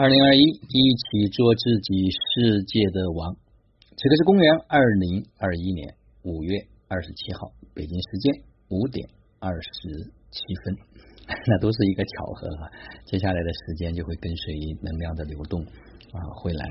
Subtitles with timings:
[0.00, 3.36] 二零二一，一起做自己世界的王。
[3.98, 6.56] 这个是公元二零二一年五月
[6.88, 8.32] 二十七号，北京时间
[8.70, 9.06] 五点
[9.40, 10.74] 二十七分，
[11.28, 12.70] 那都是一个巧合哈。
[13.04, 16.64] 接下来的时间就会跟随能量的流动啊，会来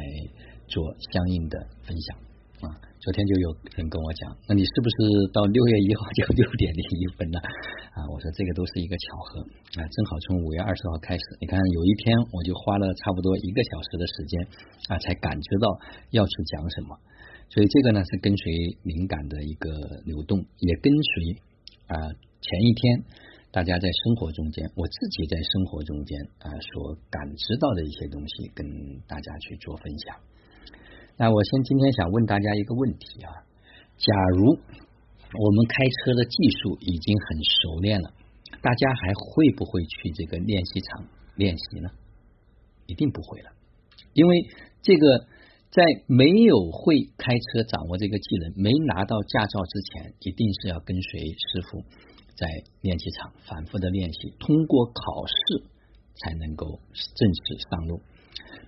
[0.66, 0.84] 做
[1.14, 2.29] 相应的分享。
[2.60, 2.68] 啊，
[3.00, 3.48] 昨天就有
[3.80, 4.96] 人跟我讲，那你是不是
[5.32, 7.40] 到六月一号就六点零一分了？
[7.96, 9.40] 啊，我说这个都是一个巧合
[9.80, 14.34] 啊，正好从五月二十号开始，你看有一天我就花了差不多一个小时的时间
[14.92, 15.68] 啊，才感知到
[16.12, 17.00] 要去讲什么。
[17.48, 18.52] 所以这个呢是跟随
[18.84, 19.72] 灵感的一个
[20.04, 21.12] 流动，也跟随
[21.88, 21.96] 啊
[22.44, 23.04] 前一天
[23.56, 28.68] 大家在生活中间，我自己在生活中间啊所感知到的一些东西，跟
[29.08, 30.20] 大家去做分享。
[31.20, 33.44] 那我先今天想问大家一个问题啊，
[33.98, 38.14] 假如我们开车的技术已经很熟练了，
[38.62, 41.06] 大家还会不会去这个练习场
[41.36, 41.90] 练习呢？
[42.88, 43.52] 一定不会了，
[44.14, 44.48] 因为
[44.82, 45.28] 这个
[45.72, 51.84] 在没有会开车、掌握这个技能、没拿到驾照之前，一定是要跟随师傅
[52.38, 52.48] 在
[52.80, 55.68] 练习场反复的练习，通过考试
[56.16, 58.00] 才能够正式上路。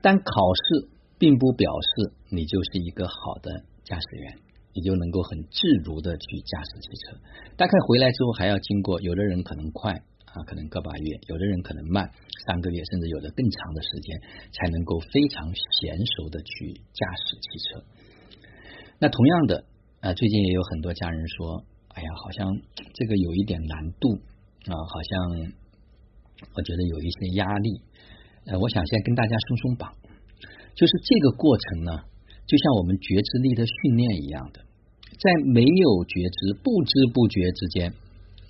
[0.02, 0.90] 但考试。
[1.22, 4.40] 并不表示你就是一个好的驾驶员，
[4.74, 7.22] 你就能够很自如的去驾驶汽车。
[7.56, 9.94] 大概回来之后还要经过，有的人可能快
[10.26, 12.10] 啊，可能个把月；有的人可能慢，
[12.48, 17.86] 三个月，甚至有的更长的时间，才能够非常娴熟的去驾驶汽车。
[18.98, 19.64] 那同样的
[20.02, 22.50] 啊，最近也有很多家人说，哎呀，好像
[22.98, 24.18] 这个有一点难度
[24.66, 25.54] 啊，好像
[26.58, 27.70] 我觉得有一些压力。
[28.48, 30.01] 呃，我想先跟大家松松绑。
[30.76, 31.92] 就是这个过程呢，
[32.48, 34.62] 就像我们觉知力的训练一样的，
[35.20, 37.94] 在没有觉知、不知不觉之间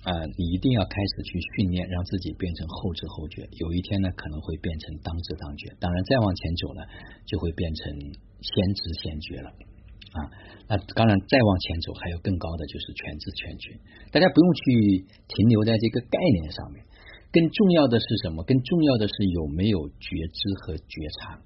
[0.02, 3.46] 啊，你一定要开始去训练，让自己变成后知后觉。
[3.58, 5.70] 有一天呢，可能会变成当知当觉。
[5.78, 6.82] 当然，再往前走呢，
[7.26, 7.92] 就会变成
[8.40, 10.18] 先知先觉了啊。
[10.66, 13.78] 那当然，再往前走，还有更高的就是全知全觉。
[14.10, 16.82] 大家不用去停留在这个概念上面，
[17.30, 18.42] 更重要的是什么？
[18.42, 21.38] 更重要的是有没有觉知和觉察。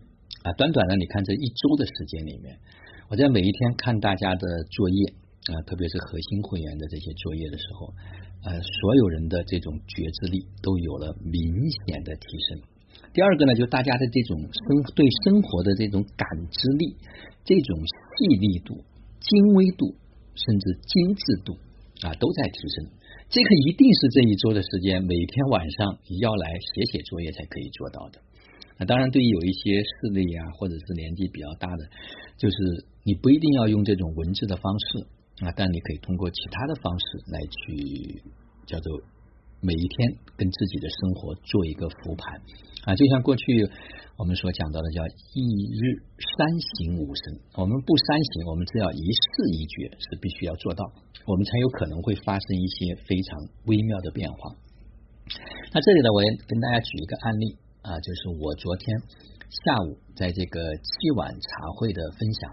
[0.46, 2.56] 啊，短短的，你看这一周的时间里面，
[3.10, 5.02] 我在每一天看大家的作业
[5.50, 7.90] 啊，特别是核心会员的这些作业的时候，
[8.46, 12.62] 呃，所有人的这种觉知力都有了明显的提升。
[13.12, 16.94] 第二个呢，就大家的这种生对生活的这种感知力、
[17.42, 18.78] 这种细腻度、
[19.18, 19.96] 精微度，
[20.38, 21.58] 甚至精致度
[22.06, 22.86] 啊，都在提升。
[23.34, 28.22] 这个一定是这一周的时间，每天晚上要来写写作业才可以做到的。
[28.78, 31.82] 那当然，对于有一些视力啊，或者是年纪比较大的，
[32.36, 32.56] 就是
[33.04, 35.06] 你不一定要用这种文字的方式
[35.40, 38.20] 啊，但你可以通过其他的方式来去
[38.66, 39.00] 叫做
[39.62, 42.36] 每一天跟自己的生活做一个复盘
[42.84, 42.94] 啊。
[42.94, 43.64] 就像过去
[44.18, 45.00] 我们所讲到的，叫
[45.32, 45.40] 一
[45.72, 50.84] 日三省吾身，我们不三省，我们只要一事一决是必须要做到，
[51.24, 54.52] 我们才有可能会发生一些非常微妙的变化。
[55.72, 57.56] 那这里呢，我也跟大家举一个案例。
[57.86, 58.98] 啊，就是我昨天
[59.62, 62.50] 下午在这个七晚茶会的分享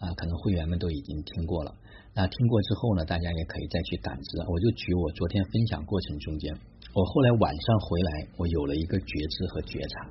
[0.00, 1.76] 啊，可能会员们都已经听过了。
[2.16, 4.40] 那听过之后呢，大家也可以再去感知。
[4.48, 6.56] 我就举我昨天分享过程中间，
[6.94, 10.08] 我后来晚上回来，我有了一个觉知和觉察。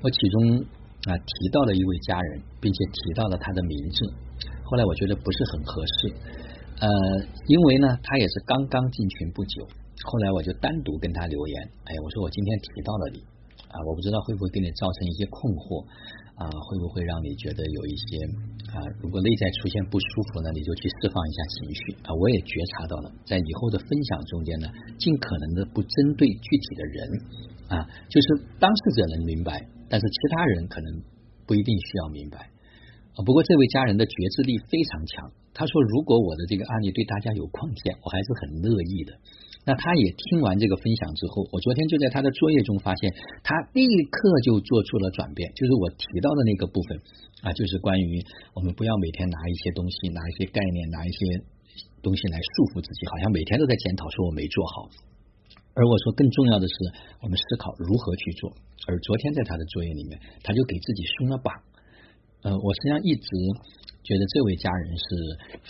[0.00, 0.64] 我其中
[1.12, 3.98] 啊提到了一位家人，并且提到了他的名字。
[4.64, 6.08] 后来我觉得不是很合适，
[6.80, 6.88] 呃，
[7.46, 9.68] 因为呢，他也是刚刚进群不久。
[10.08, 13.22] 后来我就单独跟他留言，哎，我说我今天提到了你。
[13.68, 15.82] 啊，我不知道会不会给你造成一些困惑
[16.38, 16.46] 啊？
[16.48, 18.08] 会不会让你觉得有一些
[18.70, 18.78] 啊？
[19.02, 22.14] 如果内在出现不舒服呢，你就去释放一下情绪啊！
[22.14, 24.66] 我也觉察到了，在以后的分享中间呢，
[24.98, 26.96] 尽可能的不针对具体的人
[27.68, 27.74] 啊，
[28.08, 28.26] 就是
[28.62, 29.58] 当事者能明白，
[29.90, 31.02] 但是其他人可能
[31.46, 32.50] 不一定需要明白
[33.18, 33.18] 啊。
[33.26, 39.12] 不过这位家人的觉知力非常强，他说如果我的这个案例对大家有贡献，我还是很乐意的。
[39.66, 43.10] 那他也听完这个分享之后，我昨天就在他的作业中发现，
[43.42, 47.02] 他立刻就做出了转变，就是我提到的那个部分
[47.42, 48.22] 啊，就是关于
[48.54, 51.18] 我们不要每天拿一些东西、拿一些概念、拿一些
[51.98, 54.86] 东西来束缚自己，好像每天都在检讨说我没做好。
[55.74, 56.74] 而我说更重要的是，
[57.20, 58.54] 我们思考如何去做。
[58.86, 60.14] 而昨天在他的作业里面，
[60.46, 61.50] 他就给自己松了绑。
[62.46, 63.28] 呃，我实际上一直
[64.06, 65.04] 觉得这位家人是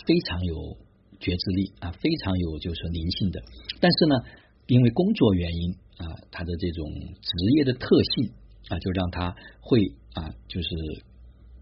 [0.05, 0.85] 非常有。
[1.19, 3.41] 觉知力啊，非常有就是灵性的，
[3.79, 4.15] 但是呢，
[4.67, 6.85] 因为工作原因啊，他的这种
[7.21, 8.31] 职业的特性
[8.69, 9.79] 啊，就让他会
[10.13, 10.69] 啊，就是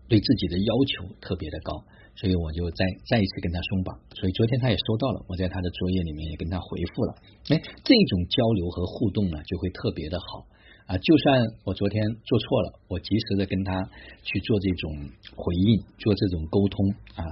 [0.08, 1.84] 对自己的要求特别的高，
[2.16, 7.16] 所以我就再再一次跟他松绑，所以昨天他也收到了，我在他的作业里面也跟他回复了，
[7.50, 10.46] 哎，这种交流和互动呢，就会特别的好，
[10.86, 13.74] 啊，就算我昨天做错了，我及时的跟他
[14.22, 14.94] 去做这种
[15.34, 16.78] 回应，做这种沟通
[17.18, 17.26] 啊，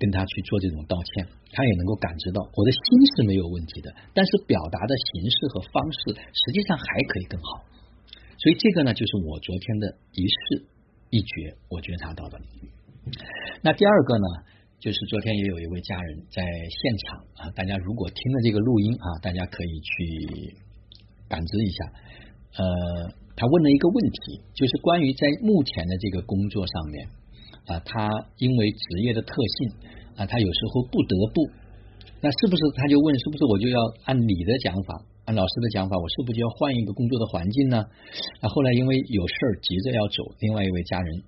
[0.00, 2.80] 跟他去做这种道歉，他也能够感知到我的心
[3.12, 7.68] 是没有问题的，但是表达的形式和方式实际上还可以更好。
[8.40, 10.64] 所以这个呢，就是我昨天的一事
[11.10, 12.40] 一觉，我觉察到的。
[13.60, 14.26] 那第二个呢，
[14.80, 20.56] 就是昨天也有一位家人在现场啊，大家如果听了这个录音啊，大家可以去
[21.28, 21.92] 感知一下。
[22.56, 22.64] 呃，
[23.36, 27.08] 他问了一个问题，就是关于在目前的这个工作上面
[27.66, 28.08] 啊，他
[28.38, 29.70] 因为职业的特性
[30.16, 31.50] 啊，他有时候不得不，
[32.20, 37.78] 那是不是他就问，是不是我就要按你的讲法，按老师的讲法，我是不是就要换一个工作的环境呢？
[38.40, 41.22] 啊，后来因为有事儿急着要走，另外一位家人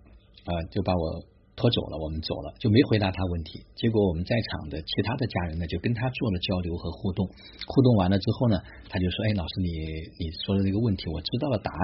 [0.44, 1.35] 啊就把我。
[1.56, 3.64] 拖走了，我们走了，就没回答他问题。
[3.74, 7.26] 结果我们在场的其他的家人呢，就跟他做了交流和互动。
[7.66, 8.60] 互动完了之后呢，
[8.90, 9.68] 他就说：“哎，老师，你
[10.20, 11.82] 你说的那个问题，我知道了答案。”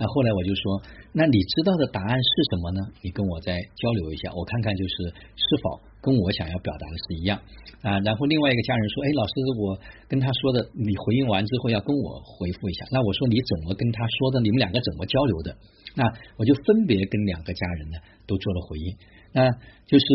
[0.00, 0.80] 那后来我就说
[1.12, 2.80] ：“那你知道的答案是什么呢？
[3.04, 7.40] 你跟我再交流一下，我看看就是是否跟我想要表达的是一样
[7.80, 9.78] 啊。”然后另外一个家人说：“哎，老师，我
[10.08, 14.40] 跟他说的，你回应完之后要跟我回复一下。”那我说：“你怎么跟他说的？
[14.42, 15.56] 你们两个怎么交流的？”
[15.94, 16.04] 那
[16.36, 18.96] 我就分别跟两个家人呢都做了回应，
[19.32, 19.50] 那
[19.84, 20.06] 就是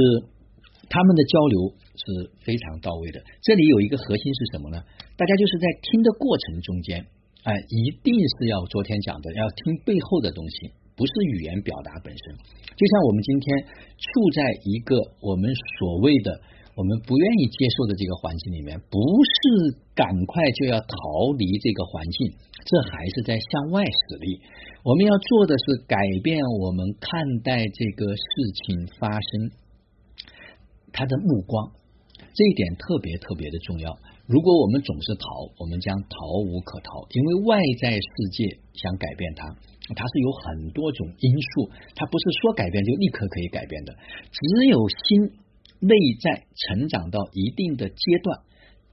[0.90, 3.22] 他们的交流是非常到位的。
[3.44, 4.82] 这里有一个核心是什么呢？
[5.16, 7.06] 大家就是在听的过程中间，
[7.44, 12.36] 哎，一定是要昨天讲的，要听背后的东西，不是语言表达本身。
[12.76, 13.46] 就像我们今天
[13.96, 15.48] 处在一个我们
[15.80, 16.42] 所谓的。
[16.78, 22.38] 我们不愿意接受的这个环境里面，不是赶快就要逃离这个环境，
[22.70, 24.40] 这还是在向外使力。
[24.84, 28.22] 我们要做的是改变我们看待这个事
[28.54, 29.50] 情发生
[30.94, 31.72] 他的目光，
[32.36, 33.98] 这一点特别特别的重要。
[34.28, 35.26] 如果我们总是逃，
[35.58, 39.50] 我们将逃无可逃，因为外在世界想改变它，
[39.96, 43.94] 它是有很多种因素，它不是说改变就立刻可以改变的，
[44.32, 45.46] 只有心。
[45.80, 48.42] 内在成长到一定的阶段，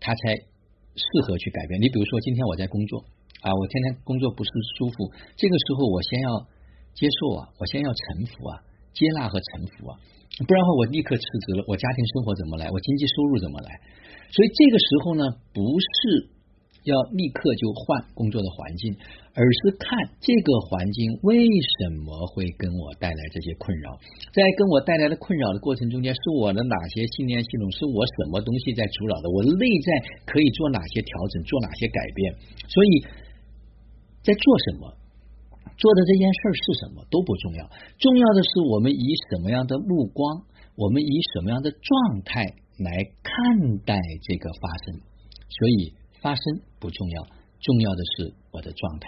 [0.01, 1.81] 它才适合去改变。
[1.81, 3.01] 你比如说，今天我在工作
[3.41, 6.29] 啊，我天天工作不是舒服，这个时候我先要
[6.93, 8.61] 接受啊，我先要臣服啊，
[8.93, 9.97] 接纳和臣服啊，
[10.45, 12.69] 不然的话我立刻辞职了，我家庭生活怎么来？
[12.69, 13.81] 我经济收入怎么来？
[14.29, 15.25] 所以这个时候呢，
[15.57, 16.34] 不是。
[16.85, 18.93] 要立刻就换工作的环境，
[19.33, 21.49] 而是看这个环境为
[21.81, 23.97] 什么会跟我带来这些困扰，
[24.37, 29.89] 在跟我带来的困扰的过程中间，是我的哪些信念系统，是我什么东西在阻扰的，我内在
[30.29, 32.37] 可以做哪些调整，做哪些改变？
[32.69, 32.91] 所以
[34.21, 34.93] 在做什么，
[35.81, 37.65] 做的这件事是什么都不重要，
[37.97, 40.45] 重要的是我们以什么样的目光，
[40.77, 42.45] 我们以什么样的状态
[42.77, 42.93] 来
[43.25, 45.01] 看待这个发生，
[45.49, 45.95] 所以。
[46.25, 46.43] 发生
[46.81, 47.17] 不重要，
[47.61, 49.05] 重要的是我的状态，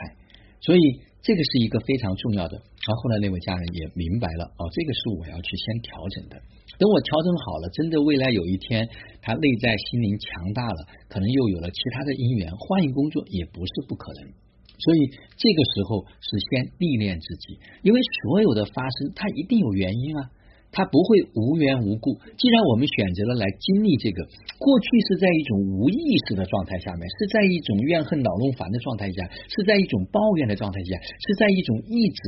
[0.60, 0.80] 所以
[1.24, 2.60] 这个是一个非常重要的。
[2.60, 6.36] 然后后来那位家人也明白了，哦，这个是我要去先调整的。
[6.76, 8.86] 等我调整好了，真的未来有一天
[9.22, 14.28] 他内在心灵强大了，可能又有了其他的因缘，换一工作也不是不可能。
[14.76, 15.08] 所以
[15.40, 20.30] 这个时候是先历练自己，因为所有的发生它一定有原因啊。
[20.76, 22.20] 它不会无缘无故。
[22.36, 24.28] 既然我们选择了来经历这个，
[24.60, 32.20] 过去是在一种无意识的状态下面，是在一种怨恨、恼怒、烦的状态下，是在一种抱怨的状态下，是在一种一直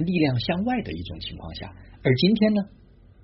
[0.00, 1.68] 力量向外的一种情况下。
[2.02, 2.62] 而今天呢，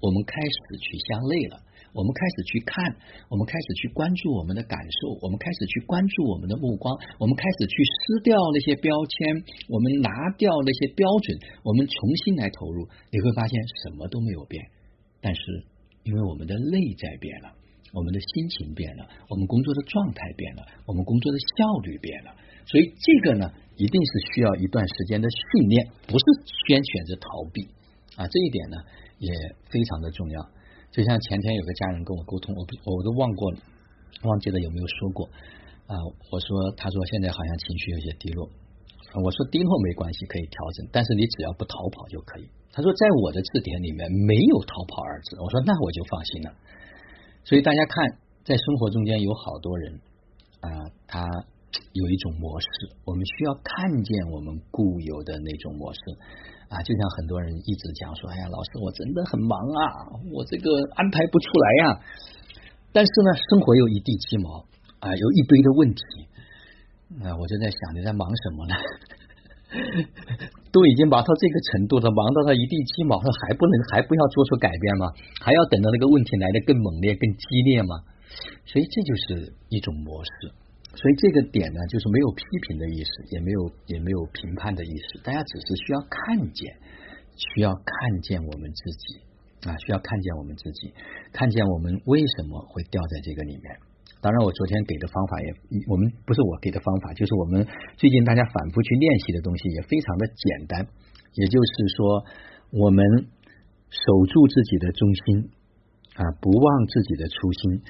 [0.04, 1.64] 我们开始去向内了。
[1.96, 2.76] 我们开始去看，
[3.32, 9.40] 我们开始去关注我们的感受，我们开始去关注我们的目光，我们开始去撕掉那些标签，
[9.72, 11.32] 我们拿掉那些标准，
[11.64, 14.60] 我们重新来投入，你会发现什么都没有变，
[15.26, 15.42] 但是
[16.04, 17.50] 因为我们的内在变了，
[17.90, 22.30] 我们的心情变了，我们工作的状态变了，我们工作的效率变了，
[22.64, 26.24] 所以这个呢，一定是需要一段时间的训练，不是
[26.68, 27.66] 先选择逃避
[28.14, 28.76] 啊，这一点呢
[29.18, 29.34] 也
[29.66, 30.38] 非常的重要。
[30.92, 32.62] 就像前天有个家人跟我沟通，我
[32.94, 33.58] 我都忘过了，
[34.22, 35.26] 忘记了有没有说过
[35.90, 35.98] 啊？
[36.30, 38.48] 我说，他说现在好像情绪有些低落，
[39.22, 42.48] 我说低落没关系，可以调整，但是你只要不逃跑就可以。
[42.72, 45.40] 他说，在我的字典里面没有逃跑二字。
[45.40, 46.52] 我说，那我就放心了。
[47.44, 48.04] 所以大家看，
[48.44, 50.00] 在生活中间有好多人
[50.60, 50.68] 啊，
[51.06, 51.24] 他
[51.92, 52.66] 有一种模式，
[53.06, 56.00] 我们需要看见我们固有的那种模式。
[56.68, 62.00] 啊，就像很多人一直讲说，哎呀，老师，我真的很忙啊，我这个安排不出来呀。
[62.92, 64.66] 但是呢，生活又一地鸡毛
[65.00, 66.02] 啊，有一堆的问题。
[67.08, 68.74] 那我就在想，你在忙什么呢？
[70.72, 75.06] 都已经忙到这个程度了，忙到他一地鸡毛了，还不能还不要做出改变吗？
[75.40, 78.02] 还要等到那个问题来的更猛烈、更激烈吗？
[78.66, 80.52] 所以这就是一种模式。
[80.96, 86.74] 所以这个点呢，就是没有批评的意思，也没有也没有评判的意思，大家只是需要看见，
[87.36, 89.20] 需要看见我们自己
[89.68, 90.92] 啊，需要看见我们自己，
[91.32, 93.85] 看见我们为什么会掉在这个里面。
[94.26, 95.54] 当然，我昨天给的方法也，
[95.86, 97.62] 我们不是我给的方法，就是我们
[97.94, 100.82] 最近大家反复去练习的东西，也非常的简单。
[101.38, 102.26] 也就是说，
[102.74, 103.06] 我们
[103.86, 105.22] 守住自己的中心
[106.18, 107.86] 啊，不忘自己的初心。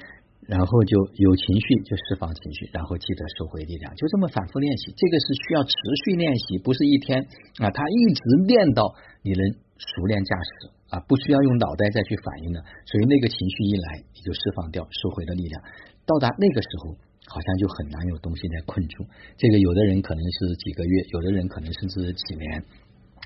[0.47, 4.93] 然后就有情绪就释放情绪，然后记得收回力量，就这么反复练习。
[4.95, 5.73] 这个是需要持
[6.05, 7.19] 续练习，不是一天
[7.59, 9.41] 啊，他一直练到你能
[9.75, 12.63] 熟练驾驶啊，不需要用脑袋再去反应了。
[12.85, 15.61] 所以那个情绪一来，你就释放掉，收回了力量。
[16.07, 16.95] 到达那个时候，
[17.27, 19.03] 好像就很难有东西在困住。
[19.35, 22.47] 这个有的人可能是几个月，有的人可能甚至几年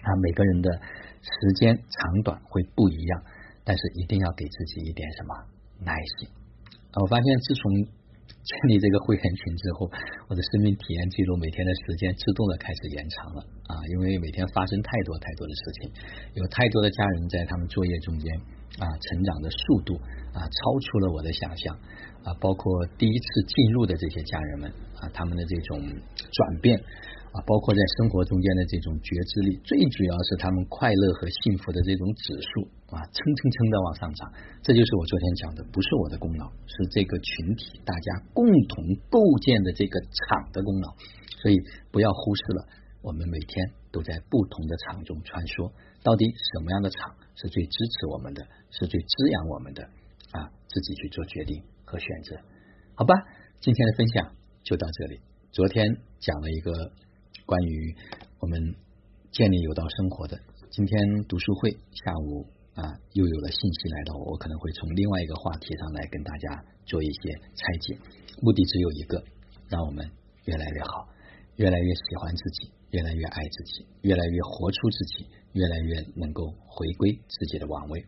[0.02, 0.68] 啊，每个人的
[1.22, 3.24] 时间长短会不一样，
[3.64, 5.36] 但是一定要给自己一点什么
[5.86, 6.28] 耐心。
[7.00, 7.64] 我发现自从
[8.44, 9.90] 建立这个会员群之后，
[10.28, 15.92] 我的生命体验记录每天的时间自动的开始延长了啊，因为每天发生太多太多的事情，
[16.36, 18.28] 有太多的家人在他们作业中间
[18.80, 19.96] 啊成长的速度
[20.34, 21.76] 啊超出了我的想象
[22.24, 24.70] 啊，包括第一次进入的这些家人们
[25.00, 26.82] 啊，他们的这种转变。
[27.32, 34.32] 啊，包括在生活中间的这种觉知力，最主要是他们快乐和幸福的这种指数啊，蹭蹭蹭的往上涨。
[34.62, 40.94] 这就是我昨天讲的，不是我的功劳，是这个群体大家共同构建的这个场的功劳。
[41.42, 41.58] 所以
[41.92, 42.68] 不要忽视了，
[43.02, 45.72] 我们每天都在不同的场中穿梭。
[46.04, 49.84] 到底什么样的场是最支持我们的，是最滋养我们的
[50.32, 50.52] 啊？
[50.68, 52.36] 自己去做决定和选择，
[52.96, 53.16] 好吧？
[53.60, 55.20] 今天的分享就到这里。
[55.52, 56.92] 昨天讲了一个。
[57.44, 57.96] 关于
[58.40, 58.76] 我们
[59.32, 67.98] 建立有道生活的，今天读书会下午啊，又有了信息来到我，我可能会从另外一个话题上来跟大家做一些拆解，
[68.42, 69.24] 目的只有一个，
[69.68, 70.10] 让我们
[70.46, 71.08] 越来越好，
[71.58, 78.06] 越来越喜欢自己，越来越爱自己，越来越活出自己，越来越能够回归自己的王位。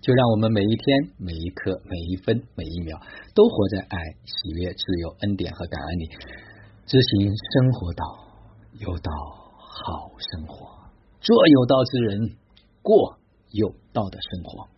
[0.00, 3.00] 就让我们每一天、每一刻、每一分、每一秒，
[3.34, 6.08] 都活在爱、喜悦、自由、恩典和感恩里，
[6.86, 8.04] 执行生活道。
[8.80, 9.12] 有道
[9.58, 10.66] 好生活，
[11.20, 12.36] 做有道之人，
[12.80, 13.18] 过
[13.52, 14.71] 有道的生活。